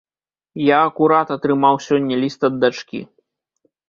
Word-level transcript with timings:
Я 0.67 0.77
акурат 0.85 1.33
атрымаў 1.35 1.75
сёння 1.87 2.17
ліст 2.21 2.47
ад 2.49 2.57
дачкі. 2.65 2.99